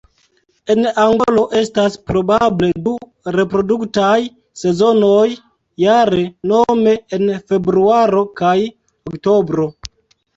[0.73, 2.93] En Angolo estas probable du
[3.35, 4.15] reproduktaj
[4.61, 5.25] sezonoj
[5.83, 8.55] jare nome en februaro kaj
[9.11, 9.67] oktobro.